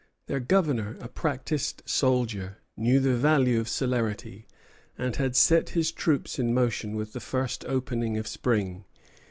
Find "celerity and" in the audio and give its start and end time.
3.69-5.15